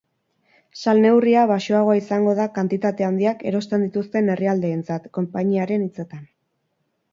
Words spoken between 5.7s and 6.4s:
hitzetan.